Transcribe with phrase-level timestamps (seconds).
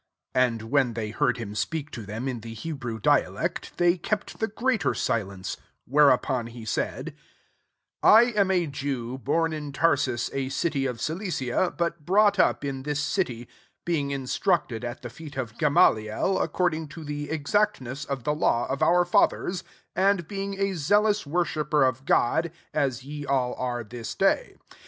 [0.33, 4.39] 2 (And when they heard him speak to them in the Hebrew dialect, they kept
[4.39, 7.13] the greater silence: whereupon he said,) 3"
[8.11, 12.81] I am a Jew, bom in Tarsus, a city of Cilicia, but brought up in
[12.81, 13.47] this city,
[13.85, 18.81] being instructed at the feet of Gamaliel, according to the exactness of the law of
[18.81, 19.63] our fathers,
[19.95, 24.55] and being a zealous worshipper of God, as ye all are this day.